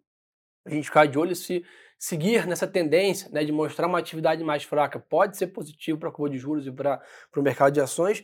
a 0.66 0.70
gente 0.70 0.86
ficar 0.86 1.06
de 1.06 1.18
olho 1.18 1.36
se 1.36 1.64
seguir 1.98 2.46
nessa 2.46 2.68
tendência 2.68 3.30
né, 3.32 3.44
de 3.44 3.52
mostrar 3.52 3.88
uma 3.88 4.00
atividade 4.00 4.44
mais 4.44 4.64
fraca 4.64 5.00
pode 5.00 5.38
ser 5.38 5.48
positivo 5.48 5.98
para 5.98 6.10
a 6.10 6.12
curva 6.12 6.34
de 6.34 6.38
juros 6.38 6.68
e 6.68 6.72
para 6.72 7.02
o 7.36 7.42
mercado 7.42 7.74
de 7.74 7.80
ações, 7.80 8.24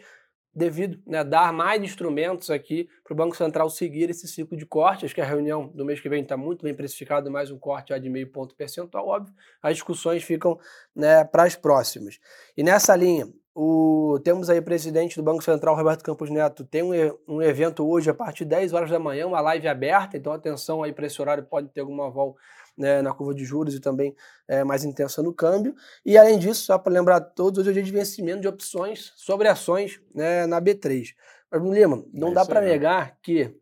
devido 0.53 1.01
né, 1.07 1.23
dar 1.23 1.53
mais 1.53 1.81
instrumentos 1.81 2.49
aqui 2.49 2.89
para 3.03 3.13
o 3.13 3.15
Banco 3.15 3.35
Central 3.35 3.69
seguir 3.69 4.09
esse 4.09 4.27
ciclo 4.27 4.57
de 4.57 4.65
corte. 4.65 5.05
Acho 5.05 5.15
que 5.15 5.21
a 5.21 5.25
reunião 5.25 5.67
do 5.67 5.85
mês 5.85 5.99
que 5.99 6.09
vem 6.09 6.23
está 6.23 6.35
muito 6.35 6.63
bem 6.63 6.75
precificada, 6.75 7.29
mais 7.29 7.51
um 7.51 7.57
corte 7.57 7.97
de 7.97 8.09
meio 8.09 8.29
ponto 8.29 8.55
percentual, 8.55 9.07
óbvio. 9.07 9.33
As 9.61 9.75
discussões 9.75 10.23
ficam 10.23 10.59
né, 10.93 11.23
para 11.23 11.43
as 11.43 11.55
próximas. 11.55 12.19
E 12.57 12.63
nessa 12.63 12.95
linha, 12.95 13.31
o, 13.53 14.19
temos 14.23 14.49
aí 14.49 14.59
o 14.59 14.63
presidente 14.63 15.15
do 15.15 15.23
Banco 15.23 15.43
Central, 15.43 15.75
Roberto 15.75 16.03
Campos 16.03 16.29
Neto, 16.29 16.63
tem 16.63 16.83
um, 16.83 16.91
um 17.27 17.41
evento 17.41 17.87
hoje 17.87 18.09
a 18.09 18.13
partir 18.13 18.45
de 18.45 18.51
10 18.51 18.73
horas 18.73 18.89
da 18.89 18.99
manhã, 18.99 19.27
uma 19.27 19.41
live 19.41 19.67
aberta, 19.67 20.15
então 20.15 20.31
atenção 20.31 20.83
aí 20.83 20.93
para 20.93 21.05
esse 21.05 21.21
horário, 21.21 21.43
pode 21.43 21.67
ter 21.69 21.81
alguma 21.81 22.09
vol 22.09 22.37
né, 22.77 23.01
na 23.01 23.13
curva 23.13 23.33
de 23.33 23.43
juros 23.43 23.75
e 23.75 23.79
também 23.79 24.15
é, 24.47 24.63
mais 24.63 24.85
intensa 24.85 25.21
no 25.21 25.33
câmbio. 25.33 25.75
E 26.05 26.17
além 26.17 26.39
disso, 26.39 26.63
só 26.63 26.77
para 26.77 26.93
lembrar 26.93 27.17
a 27.17 27.21
todos, 27.21 27.59
hoje 27.59 27.69
é 27.69 27.71
o 27.71 27.73
dia 27.73 27.83
de 27.83 27.91
vencimento 27.91 28.41
de 28.41 28.47
opções 28.47 29.11
sobre 29.17 29.47
ações 29.47 30.01
né, 30.15 30.45
na 30.45 30.61
B3. 30.61 31.13
Mas, 31.51 31.61
Lima, 31.61 32.05
não 32.13 32.29
é 32.29 32.33
dá 32.33 32.45
para 32.45 32.61
negar 32.61 33.17
que 33.21 33.53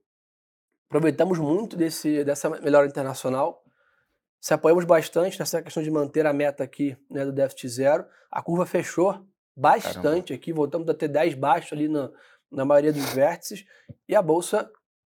aproveitamos 0.88 1.39
muito 1.39 1.75
desse, 1.75 2.24
dessa 2.24 2.50
melhora 2.50 2.88
internacional, 2.88 3.63
se 4.39 4.53
apoiamos 4.53 4.86
bastante 4.86 5.38
nessa 5.39 5.62
questão 5.62 5.84
de 5.84 5.91
manter 5.91 6.25
a 6.25 6.31
meta 6.31 6.63
aqui 6.63 6.96
né, 7.10 7.25
do 7.25 7.31
déficit 7.31 7.67
zero. 7.69 8.05
A 8.31 8.41
curva 8.41 8.65
fechou 8.65 9.19
bastante 9.59 10.01
Caramba. 10.01 10.33
aqui, 10.33 10.53
voltamos 10.53 10.87
a 10.89 10.93
ter 10.93 11.09
10 11.09 11.35
baixos 11.35 11.73
ali 11.73 11.89
na, 11.89 12.09
na 12.49 12.63
maioria 12.63 12.93
dos 12.93 13.09
vértices, 13.13 13.65
e 14.07 14.15
a 14.15 14.21
Bolsa 14.21 14.71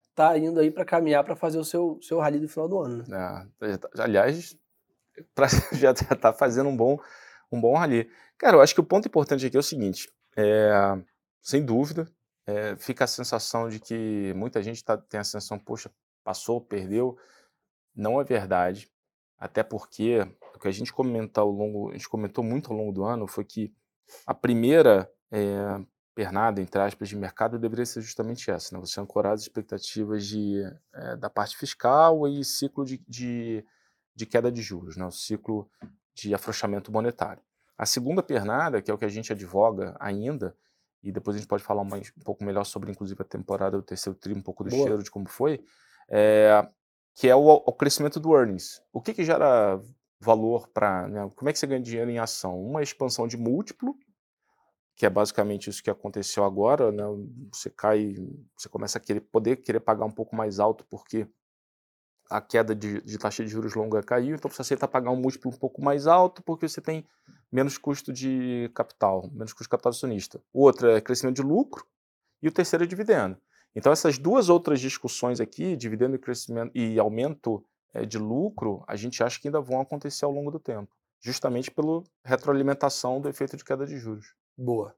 está 0.10 0.38
indo 0.38 0.60
aí 0.60 0.70
para 0.70 0.86
caminhar 0.86 1.24
para 1.24 1.36
fazer 1.36 1.58
o 1.58 1.64
seu, 1.64 1.98
seu 2.02 2.20
rally 2.20 2.40
do 2.40 2.50
final 2.50 2.68
do 2.68 2.80
ano. 2.80 3.04
Né? 3.08 3.48
É, 3.62 3.78
tá, 3.78 3.90
aliás, 3.98 4.56
pra, 5.34 5.48
já 5.74 5.92
está 5.92 6.34
fazendo 6.34 6.70
um 6.70 6.76
bom, 6.76 7.00
um 7.52 7.60
bom 7.60 7.76
rally. 7.76 8.10
Cara, 8.38 8.58
eu 8.58 8.62
acho 8.62 8.74
que 8.74 8.82
o 8.82 8.86
ponto 8.86 9.08
importante 9.08 9.46
aqui 9.46 9.56
é 9.56 9.60
o 9.60 9.64
seguinte, 9.64 10.12
é, 10.36 10.72
sem 11.42 11.64
dúvida, 11.64 12.08
é, 12.46 12.76
fica 12.76 13.06
a 13.06 13.08
sensação 13.08 13.70
de 13.70 13.80
que 13.80 14.34
muita 14.36 14.62
gente 14.62 14.84
tá, 14.84 14.98
tem 14.98 15.20
a 15.20 15.24
sensação, 15.24 15.58
poxa, 15.58 15.90
passou, 16.24 16.60
perdeu. 16.60 17.18
Não 17.96 18.20
é 18.20 18.24
verdade, 18.24 18.92
até 19.38 19.64
porque 19.64 20.20
o 20.56 20.60
que 20.60 20.68
a 20.68 20.72
gente 20.72 20.92
comentou 20.92 21.44
ao 21.44 21.50
longo, 21.50 21.90
a 21.90 21.94
gente 21.94 22.10
comentou 22.10 22.44
muito 22.44 22.72
ao 22.72 22.78
longo 22.78 22.92
do 22.92 23.04
ano 23.04 23.28
foi 23.28 23.46
que 23.46 23.74
a 24.26 24.34
primeira 24.34 25.10
é, 25.32 25.80
pernada, 26.14 26.62
entre 26.62 26.82
aspas, 26.82 27.10
de 27.10 27.16
mercado 27.16 27.58
deveria 27.58 27.86
ser 27.86 28.02
justamente 28.02 28.50
essa, 28.52 28.76
né? 28.76 28.82
você 28.82 29.00
ancorar 29.00 29.34
as 29.34 29.42
expectativas 29.42 30.26
de, 30.26 30.62
é, 30.94 31.16
da 31.16 31.30
parte 31.30 31.58
fiscal 31.58 32.28
e 32.28 32.44
ciclo 32.44 32.86
de, 32.86 33.04
de, 33.08 33.66
de, 34.16 34.26
queda 34.26 34.52
de 34.52 34.62
juros, 34.62 34.96
né? 34.96 35.06
o 35.06 35.12
ciclo 35.12 35.70
de 36.16 36.34
afrouxamento 36.34 36.92
monetário. 36.92 37.42
A 37.78 37.86
segunda 37.86 38.22
pernada, 38.22 38.82
que 38.82 38.92
é 38.92 38.94
o 38.94 38.98
que 38.98 39.06
a 39.06 39.10
gente 39.10 39.34
advoga 39.34 39.96
ainda, 40.00 40.56
e 41.02 41.12
depois 41.12 41.36
a 41.36 41.40
gente 41.40 41.48
pode 41.48 41.64
falar 41.64 41.84
mais, 41.84 42.14
um 42.18 42.24
pouco 42.24 42.44
melhor 42.44 42.64
sobre, 42.64 42.92
inclusive, 42.92 43.22
a 43.22 43.26
temporada 43.26 43.78
do 43.78 43.84
terceiro 43.84 44.18
tri, 44.18 44.34
um 44.34 44.42
pouco 44.42 44.64
do 44.64 44.70
Boa. 44.70 44.88
cheiro 44.88 45.04
de 45.04 45.12
como 45.12 45.28
foi, 45.28 45.66
é, 46.10 46.66
que 47.16 47.28
é 47.28 47.36
o, 47.36 47.46
o, 47.46 47.74
crescimento 47.74 48.20
do 48.20 48.34
earnings. 48.36 48.82
O 48.94 49.02
que, 49.02 49.14
que 49.14 49.26
gera 49.26 49.82
valor 50.24 50.68
para. 50.70 51.08
Né, 51.08 51.30
como 51.36 51.50
é 51.50 51.54
que 51.54 51.60
você 51.60 51.68
ganha 51.68 51.82
dinheiro 51.82 52.10
em 52.10 52.20
ação? 52.20 52.60
Uma 52.60 52.82
expansão 52.82 53.28
de 53.28 53.38
múltiplo, 53.38 53.96
que 54.96 55.06
é 55.06 55.10
basicamente 55.10 55.70
isso 55.70 55.84
que 55.84 55.90
aconteceu 55.90 56.44
agora, 56.44 56.92
né? 56.92 57.04
Você 57.52 57.70
cai, 57.70 58.16
você 58.58 58.70
começa 58.70 58.98
a 58.98 59.02
querer 59.02 59.22
poder 59.22 59.58
querer 59.58 59.80
pagar 59.80 60.06
um 60.06 60.12
pouco 60.12 60.36
mais 60.36 60.60
alto 60.60 60.86
porque 60.90 61.28
a 62.30 62.42
queda 62.42 62.74
de, 62.74 63.02
de 63.02 63.18
taxa 63.18 63.44
de 63.44 63.50
juros 63.50 63.76
longa 63.76 64.02
caiu, 64.02 64.36
então 64.36 64.50
você 64.50 64.62
aceita 64.62 64.88
pagar 64.88 65.12
um 65.12 65.16
múltiplo 65.16 65.52
um 65.52 65.58
pouco 65.58 65.84
mais 65.84 66.08
alto 66.08 66.42
porque 66.42 66.68
você 66.68 66.82
tem 66.82 67.06
menos 67.52 67.78
custo 67.78 68.12
de 68.12 68.72
capital, 68.74 69.30
menos 69.32 69.52
custo 69.52 69.66
de 69.66 69.70
capital 69.70 69.92
acionista. 69.92 70.42
O 70.52 70.64
outro 70.64 70.90
é 70.90 71.02
crescimento 71.02 71.36
de 71.36 71.44
lucro 71.44 71.86
e 72.42 72.48
o 72.48 72.52
terceiro 72.52 72.86
é 72.86 72.88
dividendo. 72.88 73.38
Então 73.76 73.92
essas 73.92 74.18
duas 74.18 74.50
outras 74.50 74.80
discussões 74.80 75.40
aqui, 75.40 75.76
dividendo 75.76 76.16
e 76.16 76.20
crescimento 76.20 76.72
e 76.76 76.98
aumento 77.00 77.64
é, 77.64 77.73
de 78.08 78.18
lucro, 78.18 78.84
a 78.88 78.96
gente 78.96 79.24
acha 79.24 79.40
que 79.40 79.48
ainda 79.48 79.62
vão 79.62 79.80
acontecer 79.80 80.26
ao 80.26 80.32
longo 80.32 80.52
do 80.52 80.60
tempo, 80.60 80.92
justamente 81.22 81.70
pela 81.70 82.04
retroalimentação 82.24 83.22
do 83.22 83.30
efeito 83.30 83.56
de 83.56 83.64
queda 83.64 83.86
de 83.86 83.98
juros. 83.98 84.34
Boa. 84.58 84.96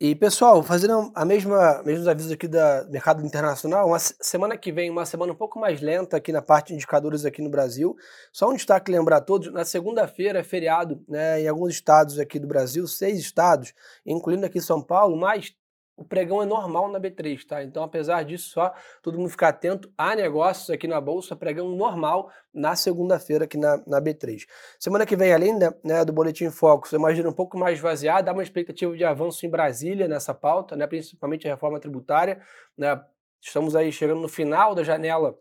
E 0.00 0.14
pessoal, 0.14 0.62
fazendo 0.62 1.10
a 1.12 1.24
mesma 1.24 1.82
mesmos 1.82 2.06
avisos 2.06 2.30
aqui 2.30 2.46
do 2.46 2.56
mercado 2.88 3.24
internacional, 3.26 3.88
uma 3.88 3.98
semana 3.98 4.56
que 4.56 4.70
vem, 4.70 4.88
uma 4.88 5.04
semana 5.04 5.32
um 5.32 5.36
pouco 5.36 5.58
mais 5.58 5.80
lenta 5.80 6.16
aqui 6.16 6.30
na 6.30 6.40
parte 6.40 6.68
de 6.68 6.74
indicadores 6.74 7.24
aqui 7.24 7.42
no 7.42 7.50
Brasil. 7.50 7.96
Só 8.32 8.48
um 8.48 8.54
destaque 8.54 8.92
lembrar 8.92 9.16
a 9.16 9.20
todos, 9.20 9.52
na 9.52 9.64
segunda-feira 9.64 10.38
é 10.38 10.44
feriado, 10.44 11.02
né, 11.08 11.40
em 11.40 11.48
alguns 11.48 11.70
estados 11.74 12.16
aqui 12.16 12.38
do 12.38 12.46
Brasil, 12.46 12.86
seis 12.86 13.18
estados, 13.18 13.74
incluindo 14.06 14.46
aqui 14.46 14.60
São 14.60 14.80
Paulo, 14.80 15.16
mas 15.16 15.52
o 15.98 16.04
pregão 16.04 16.40
é 16.40 16.46
normal 16.46 16.88
na 16.88 17.00
B3, 17.00 17.44
tá? 17.44 17.62
Então, 17.64 17.82
apesar 17.82 18.24
disso, 18.24 18.50
só 18.50 18.72
todo 19.02 19.18
mundo 19.18 19.28
ficar 19.30 19.48
atento. 19.48 19.92
Há 19.98 20.14
negócios 20.14 20.70
aqui 20.70 20.86
na 20.86 21.00
Bolsa, 21.00 21.34
pregão 21.34 21.68
normal 21.70 22.30
na 22.54 22.76
segunda-feira 22.76 23.44
aqui 23.44 23.58
na, 23.58 23.82
na 23.84 24.00
B3. 24.00 24.46
Semana 24.78 25.04
que 25.04 25.16
vem, 25.16 25.32
além 25.32 25.58
né, 25.58 25.74
né 25.84 26.04
do 26.04 26.12
Boletim 26.12 26.50
Focus, 26.50 26.92
imagina 26.92 27.28
um 27.28 27.32
pouco 27.32 27.58
mais 27.58 27.78
esvaziado, 27.78 28.26
dá 28.26 28.32
uma 28.32 28.44
expectativa 28.44 28.96
de 28.96 29.04
avanço 29.04 29.44
em 29.44 29.50
Brasília 29.50 30.06
nessa 30.06 30.32
pauta, 30.32 30.76
né? 30.76 30.86
Principalmente 30.86 31.48
a 31.48 31.50
reforma 31.50 31.80
tributária, 31.80 32.40
né? 32.76 33.02
Estamos 33.40 33.74
aí 33.74 33.90
chegando 33.90 34.20
no 34.20 34.28
final 34.28 34.76
da 34.76 34.84
janela 34.84 35.36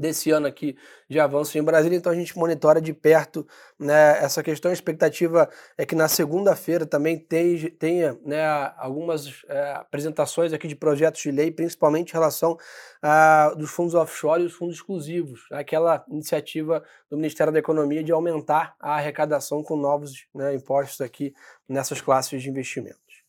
desse 0.00 0.30
ano 0.30 0.46
aqui 0.46 0.76
de 1.08 1.20
avanço 1.20 1.58
em 1.58 1.62
Brasília, 1.62 1.96
então 1.96 2.10
a 2.10 2.14
gente 2.14 2.36
monitora 2.36 2.80
de 2.80 2.94
perto 2.94 3.46
né, 3.78 4.18
essa 4.22 4.42
questão. 4.42 4.70
A 4.70 4.74
expectativa 4.74 5.48
é 5.76 5.84
que 5.84 5.94
na 5.94 6.08
segunda-feira 6.08 6.86
também 6.86 7.18
tenha 7.18 8.18
né, 8.24 8.42
algumas 8.78 9.44
é, 9.46 9.72
apresentações 9.72 10.54
aqui 10.54 10.66
de 10.66 10.74
projetos 10.74 11.20
de 11.20 11.30
lei, 11.30 11.50
principalmente 11.50 12.10
em 12.10 12.14
relação 12.14 12.56
a, 13.02 13.52
dos 13.56 13.70
fundos 13.70 13.94
offshore 13.94 14.42
e 14.42 14.46
os 14.46 14.54
fundos 14.54 14.76
exclusivos, 14.76 15.42
aquela 15.52 16.02
iniciativa 16.08 16.82
do 17.10 17.16
Ministério 17.16 17.52
da 17.52 17.58
Economia 17.58 18.02
de 18.02 18.10
aumentar 18.10 18.74
a 18.80 18.94
arrecadação 18.94 19.62
com 19.62 19.76
novos 19.76 20.24
né, 20.34 20.54
impostos 20.54 21.02
aqui 21.02 21.34
nessas 21.68 22.00
classes 22.00 22.42
de 22.42 22.48
investimentos. 22.48 23.22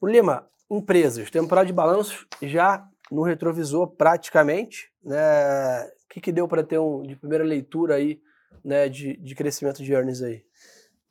O 0.00 0.06
Lima, 0.06 0.48
empresas, 0.70 1.28
temporada 1.30 1.66
de 1.66 1.72
balanços 1.72 2.26
já 2.40 2.86
no 3.10 3.22
retrovisor 3.22 3.88
praticamente, 3.88 4.90
né? 5.02 5.90
O 6.14 6.16
que, 6.16 6.20
que 6.20 6.32
deu 6.32 6.46
para 6.46 6.62
ter 6.62 6.78
um 6.78 7.02
de 7.02 7.16
primeira 7.16 7.42
leitura 7.42 7.96
aí, 7.96 8.20
né, 8.64 8.88
de, 8.88 9.16
de 9.16 9.34
crescimento 9.34 9.82
de 9.82 9.92
earnings 9.92 10.22
aí? 10.22 10.44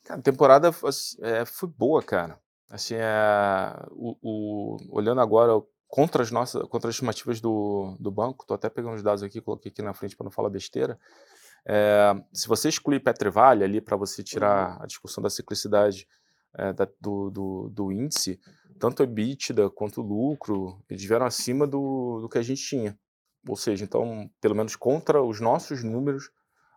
Cara, 0.02 0.18
a 0.18 0.22
temporada 0.22 0.70
é, 1.20 1.44
foi 1.44 1.68
boa, 1.68 2.02
cara. 2.02 2.38
Assim, 2.70 2.94
é, 2.94 3.06
o, 3.90 4.16
o, 4.22 4.76
olhando 4.90 5.20
agora 5.20 5.52
contra 5.86 6.22
as 6.22 6.30
nossas, 6.30 6.62
contra 6.68 6.88
as 6.88 6.94
estimativas 6.94 7.38
do, 7.38 7.96
do 8.00 8.10
banco, 8.10 8.46
tô 8.46 8.54
até 8.54 8.70
pegando 8.70 8.94
os 8.94 9.02
dados 9.02 9.22
aqui, 9.22 9.42
coloquei 9.42 9.70
aqui 9.70 9.82
na 9.82 9.92
frente 9.92 10.16
para 10.16 10.24
não 10.24 10.30
falar 10.30 10.48
besteira. 10.48 10.98
É, 11.66 12.14
se 12.32 12.48
você 12.48 12.70
excluir 12.70 13.00
Petrevale 13.00 13.62
ali 13.62 13.80
para 13.80 13.96
você 13.96 14.22
tirar 14.22 14.76
uhum. 14.76 14.82
a 14.84 14.86
discussão 14.86 15.22
da 15.22 15.30
ciclicidade 15.30 16.08
é, 16.56 16.72
da, 16.72 16.88
do, 16.98 17.30
do, 17.30 17.68
do, 17.70 17.92
índice, 17.92 18.40
tanto 18.78 19.02
a 19.02 19.04
EBITDA 19.04 19.68
quanto 19.70 20.00
o 20.00 20.06
lucro, 20.06 20.82
eles 20.88 21.04
vieram 21.04 21.26
acima 21.26 21.66
do, 21.66 22.20
do 22.22 22.28
que 22.28 22.38
a 22.38 22.42
gente 22.42 22.62
tinha. 22.62 22.98
Ou 23.48 23.56
seja, 23.56 23.84
então, 23.84 24.30
pelo 24.40 24.54
menos 24.54 24.76
contra 24.76 25.22
os 25.22 25.40
nossos 25.40 25.82
números, 25.82 26.30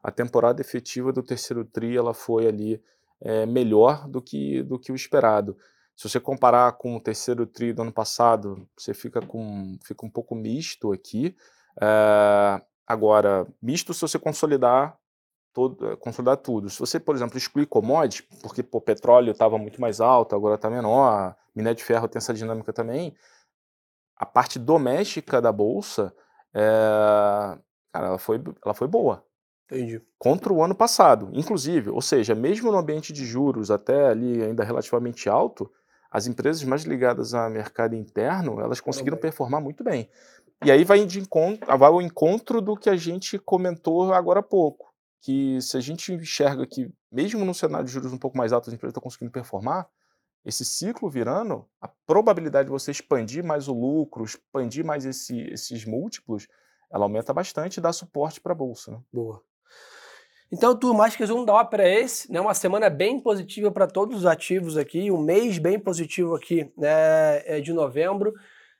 a 0.04 0.12
temporada 0.12 0.62
efetiva 0.62 1.12
do 1.12 1.24
terceiro 1.24 1.66
TRI 1.66 1.98
ela 1.98 2.14
foi 2.14 2.48
ali 2.48 2.82
é, 3.22 3.46
melhor 3.46 4.08
do 4.08 4.22
que, 4.22 4.62
do 4.64 4.80
que 4.80 4.92
o 4.92 4.96
esperado. 4.96 5.58
Se 5.96 6.08
você 6.08 6.20
comparar 6.20 6.74
com 6.74 6.96
o 6.96 7.02
terceiro 7.02 7.48
TRI 7.48 7.74
do 7.74 7.82
ano 7.82 7.92
passado, 7.92 8.68
você 8.78 8.94
fica, 8.94 9.20
com, 9.20 9.78
fica 9.84 10.06
um 10.06 10.10
pouco 10.10 10.36
misto 10.36 10.92
aqui. 10.92 11.36
É, 11.82 12.62
agora, 12.86 13.48
misto 13.62 13.94
se 13.94 14.02
você 14.02 14.20
consolidar 14.20 14.98
todo, 15.54 15.98
consolidar 15.98 16.38
tudo. 16.38 16.70
Se 16.70 16.80
você, 16.80 17.00
por 17.00 17.16
exemplo, 17.16 17.38
excluir 17.38 17.66
commodities, 17.66 18.28
porque 18.44 18.64
o 18.72 18.82
petróleo 18.82 19.32
estava 19.32 19.58
muito 19.58 19.82
mais 19.82 20.00
alto, 20.00 20.36
agora 20.36 20.54
está 20.54 20.70
menor, 20.70 21.36
minério 21.56 21.76
de 21.78 21.84
ferro 21.84 22.08
tem 22.08 22.20
essa 22.20 22.34
dinâmica 22.34 22.72
também, 22.72 23.16
a 24.16 24.26
parte 24.26 24.60
doméstica 24.60 25.42
da 25.42 25.52
bolsa, 25.52 26.14
é, 26.54 27.58
cara, 27.94 28.08
ela 28.08 28.18
foi, 28.18 28.42
ela 28.64 28.74
foi 28.74 28.88
boa. 28.88 29.24
Entendi. 29.70 30.02
Contra 30.18 30.54
o 30.54 30.64
ano 30.64 30.74
passado, 30.74 31.30
inclusive. 31.34 31.90
Ou 31.90 32.02
seja, 32.02 32.34
mesmo 32.34 32.72
no 32.72 32.78
ambiente 32.78 33.12
de 33.12 33.26
juros 33.26 33.70
até 33.70 34.08
ali 34.08 34.42
ainda 34.42 34.64
relativamente 34.64 35.28
alto, 35.28 35.70
as 36.10 36.26
empresas 36.26 36.64
mais 36.64 36.84
ligadas 36.84 37.34
ao 37.34 37.50
mercado 37.50 37.96
interno, 37.96 38.62
elas 38.62 38.80
conseguiram 38.80 39.18
performar 39.18 39.62
muito 39.62 39.84
bem. 39.84 40.10
E 40.64 40.72
aí 40.72 40.84
vai, 40.84 41.06
de 41.06 41.20
encontro, 41.20 41.78
vai 41.78 41.90
ao 41.90 42.02
encontro 42.02 42.62
do 42.62 42.78
que 42.78 42.90
a 42.90 42.96
gente 42.96 43.38
comentou 43.38 44.14
agora 44.14 44.40
há 44.40 44.44
pouco 44.44 44.88
que 45.22 45.60
se 45.62 45.76
a 45.76 45.82
gente 45.82 46.14
enxerga 46.14 46.66
que, 46.66 46.90
mesmo 47.12 47.44
num 47.44 47.54
cenário 47.54 47.86
de 47.86 47.92
juros 47.92 48.14
um 48.14 48.18
pouco 48.18 48.38
mais 48.38 48.54
alto, 48.54 48.70
as 48.70 48.74
empresas 48.74 48.92
estão 48.92 49.04
conseguindo 49.04 49.32
performar, 49.32 49.88
esse 50.46 50.64
ciclo 50.64 51.10
virando, 51.10 51.68
a 51.82 51.88
probabilidade 51.88 52.68
de 52.68 52.72
você 52.72 52.92
expandir 52.92 53.44
mais 53.44 53.68
o 53.68 53.74
lucro, 53.74 54.24
expandir 54.24 54.86
mais 54.86 55.06
esse, 55.06 55.42
esses 55.52 55.86
múltiplos, 55.86 56.48
ela 56.92 57.06
aumenta 57.06 57.34
bastante 57.34 57.78
e 57.78 57.82
dá 57.82 57.92
suporte 57.92 58.40
para 58.40 58.54
a 58.54 58.56
bolsa. 58.56 58.92
Né? 58.92 59.00
Boa. 59.12 59.44
Então, 60.52 60.74
turma, 60.78 61.04
acho 61.04 61.18
que 61.18 61.24
o 61.24 61.26
resumo 61.26 61.46
da 61.46 61.54
ópera 61.54 61.84
é 61.84 62.00
esse, 62.00 62.32
né? 62.32 62.40
Uma 62.40 62.54
semana 62.54 62.90
bem 62.90 63.20
positiva 63.20 63.70
para 63.70 63.86
todos 63.86 64.20
os 64.20 64.26
ativos 64.26 64.78
aqui, 64.78 65.12
um 65.12 65.22
mês 65.22 65.58
bem 65.60 65.78
positivo 65.78 66.36
aqui 66.36 66.72
né, 66.78 67.42
é 67.46 67.60
de 67.60 67.74
novembro. 67.74 68.34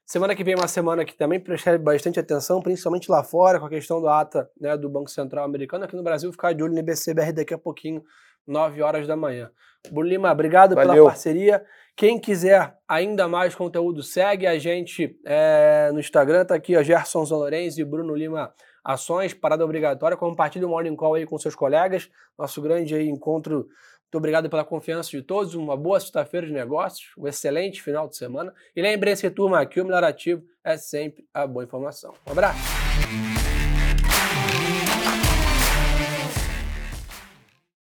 Semana 0.06 0.34
que 0.34 0.46
vem 0.46 0.54
é 0.54 0.58
uma 0.58 0.70
semana 0.70 1.04
que 1.04 1.14
também 1.18 1.38
presta 1.38 1.78
bastante 1.78 2.18
atenção, 2.18 2.62
principalmente 2.62 3.12
lá 3.12 3.22
fora, 3.22 3.60
com 3.60 3.66
a 3.66 3.70
questão 3.70 4.00
do 4.00 4.08
ata 4.08 4.50
né, 4.58 4.78
do 4.78 4.88
Banco 4.88 5.10
Central 5.10 5.44
americano. 5.44 5.84
Aqui 5.84 5.98
no 5.98 6.04
Brasil, 6.04 6.32
ficar 6.32 6.54
de 6.54 6.64
olho 6.64 6.72
no 6.72 6.80
IBCBR 6.80 7.34
daqui 7.34 7.54
a 7.54 7.58
pouquinho, 7.58 8.02
9 8.48 8.82
horas 8.82 9.08
da 9.08 9.16
manhã. 9.16 9.52
Bruno 9.92 10.10
Lima, 10.10 10.32
obrigado 10.32 10.76
Valeu. 10.76 10.94
pela 10.94 11.10
parceria. 11.10 11.64
Quem 11.96 12.20
quiser 12.20 12.76
ainda 12.88 13.28
mais 13.28 13.56
conteúdo, 13.56 14.04
segue 14.04 14.46
a 14.46 14.58
gente 14.58 15.20
é, 15.26 15.90
no 15.92 16.00
Instagram, 16.00 16.46
tá 16.46 16.56
aqui, 16.56 16.76
ó, 16.78 16.84
Gerson 16.84 17.26
Zolorenz 17.26 17.78
e 17.78 17.84
Bruno 17.84 18.16
Lima 18.16 18.54
Ações, 18.84 19.34
parada 19.34 19.66
obrigatória. 19.66 20.16
Compartilhe 20.16 20.64
o 20.64 20.70
Morning 20.70 20.96
Call 20.96 21.16
aí 21.16 21.26
com 21.26 21.38
seus 21.38 21.56
colegas. 21.56 22.10
Nosso 22.38 22.62
grande 22.62 22.96
aí, 22.96 23.10
encontro 23.10 23.68
muito 24.08 24.20
obrigado 24.20 24.50
pela 24.50 24.64
confiança 24.64 25.12
de 25.12 25.22
todos. 25.22 25.54
Uma 25.54 25.76
boa 25.76 26.00
sexta-feira 26.00 26.48
de 26.48 26.54
negócios, 26.54 27.12
um 27.18 27.28
excelente 27.28 27.82
final 27.82 28.08
de 28.08 28.16
semana. 28.16 28.54
E 28.74 28.82
lembre-se, 28.82 29.30
turma, 29.30 29.66
que 29.66 29.82
o 29.82 29.86
melhor 29.86 30.04
ativo 30.06 30.44
é 30.64 30.78
sempre 30.78 31.26
a 31.34 31.46
boa 31.46 31.66
informação. 31.66 32.14
Um 32.26 32.32
abraço. 32.32 33.27